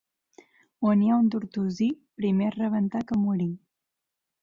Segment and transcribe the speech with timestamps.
[0.91, 1.91] On hi ha un tortosí,
[2.23, 3.51] primer rebentar que morir.